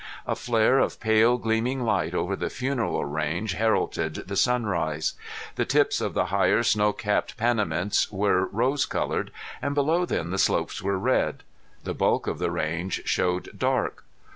[0.25, 5.13] A flare of pale gleaming light over the Funeral Range heralded the sunrise.
[5.57, 9.29] The tips of the higher snow capped Panamints were rose colored,
[9.61, 11.43] and below them the slopes were red.
[11.83, 14.03] The bulk of the range showed dark.